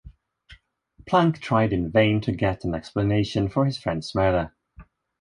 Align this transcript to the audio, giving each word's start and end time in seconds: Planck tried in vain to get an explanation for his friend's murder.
Planck 1.05 1.37
tried 1.39 1.71
in 1.71 1.91
vain 1.91 2.21
to 2.21 2.31
get 2.31 2.63
an 2.63 2.73
explanation 2.73 3.47
for 3.47 3.67
his 3.67 3.77
friend's 3.77 4.15
murder. 4.15 4.51